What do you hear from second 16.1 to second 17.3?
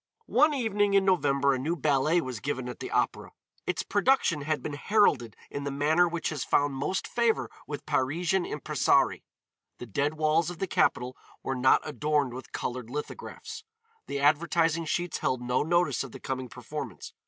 the coming performance.